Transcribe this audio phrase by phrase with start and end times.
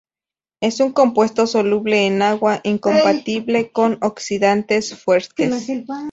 [0.61, 5.67] Es un compuesto soluble en agua, incompatible con oxidantes fuertes.